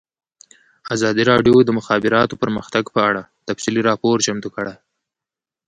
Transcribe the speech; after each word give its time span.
ازادي 0.95 1.23
راډیو 1.31 1.55
د 1.61 1.65
د 1.65 1.69
مخابراتو 1.79 2.39
پرمختګ 2.43 2.83
په 2.95 2.99
اړه 3.09 3.21
تفصیلي 3.47 3.81
راپور 3.89 4.15
چمتو 4.25 4.49
کړی. 4.55 4.75